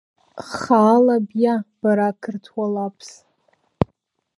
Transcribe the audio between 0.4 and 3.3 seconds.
Хаала биа бара ақырҭуа лаԥс!